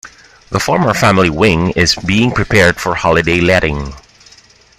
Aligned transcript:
The 0.49 0.59
former 0.59 0.95
family 0.95 1.29
wing 1.29 1.73
is 1.75 1.93
being 1.93 2.31
prepared 2.31 2.77
for 2.81 2.95
holiday 2.95 3.39
letting. 3.39 3.93